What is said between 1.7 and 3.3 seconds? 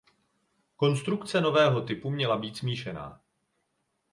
typu měla být smíšená.